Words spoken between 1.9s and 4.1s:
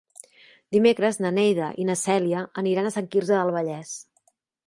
na Cèlia aniran a Sant Quirze del Vallès.